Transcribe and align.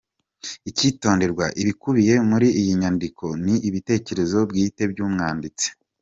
Icyitonderwa: 0.69 1.45
Ibikubiye 1.61 2.13
muri 2.29 2.47
iyi 2.59 2.71
nyandiko 2.81 3.25
ni 3.45 3.55
ibitekerezo 3.67 4.37
bwite 4.49 4.81
by’umwanditsi. 4.91 5.67